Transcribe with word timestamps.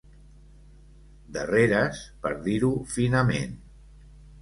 Darreres, 1.37 2.01
per 2.25 2.35
dir-ho 2.51 2.75
finament. 2.99 3.59